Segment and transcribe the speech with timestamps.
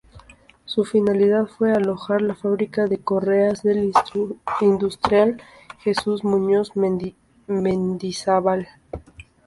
[0.65, 3.91] Su finalidad fue alojar la fábrica de correas del
[4.61, 5.39] industrial
[5.77, 8.67] Jesús Muñoz Mendizábal.